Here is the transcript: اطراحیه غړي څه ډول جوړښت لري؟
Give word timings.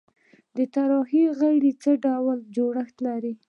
اطراحیه 0.63 1.29
غړي 1.39 1.71
څه 1.81 1.91
ډول 2.03 2.37
جوړښت 2.55 2.97
لري؟ 3.07 3.33